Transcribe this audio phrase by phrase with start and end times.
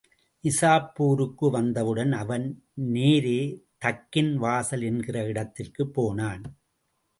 [0.43, 2.47] நிஜாப்பூருக்கு வந்தவுடன் அவன்,
[2.73, 3.67] நேரே
[3.85, 6.43] தக்கின் வாசல் என்கிற இடத்திற்குப் போனான்.